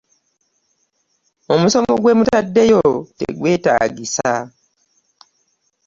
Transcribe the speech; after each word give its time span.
Omusomo 1.53 1.93
gwe 2.01 2.13
mutaddeyo 2.19 2.83
tegwetaagisa. 3.17 4.31